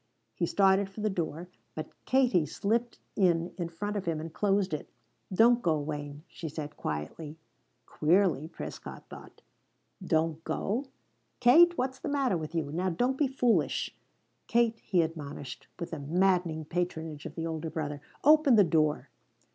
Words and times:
He 0.33 0.47
started 0.47 0.89
for 0.89 1.01
the 1.01 1.11
door, 1.11 1.47
but 1.75 1.91
Katie 2.05 2.47
slipped 2.47 2.97
in 3.15 3.53
in 3.59 3.69
front 3.69 3.95
of 3.95 4.05
him, 4.05 4.19
and 4.19 4.33
closed 4.33 4.73
it. 4.73 4.89
"Don't 5.31 5.61
go, 5.61 5.79
Wayne," 5.79 6.23
she 6.27 6.49
said 6.49 6.75
quietly; 6.75 7.37
queerly, 7.85 8.47
Prescott 8.47 9.07
thought. 9.09 9.43
"Don't 10.03 10.43
go? 10.43 10.85
Kate, 11.39 11.77
what's 11.77 11.99
the 11.99 12.09
matter 12.09 12.35
with 12.35 12.55
you? 12.55 12.71
Now 12.71 12.89
don't 12.89 13.15
be 13.15 13.27
foolish, 13.27 13.95
Katie," 14.47 14.81
he 14.83 15.03
admonished 15.03 15.67
with 15.79 15.91
the 15.91 15.99
maddening 15.99 16.65
patronage 16.65 17.27
of 17.27 17.35
the 17.35 17.45
older 17.45 17.69
brother. 17.69 18.01
"Open 18.23 18.55
the 18.55 18.63
door." 18.63 19.09